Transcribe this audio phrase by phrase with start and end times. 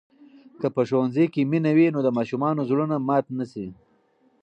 [0.59, 3.67] که په ښوونځي کې مینه وي، نو د ماشومانو زړونه مات نه سي.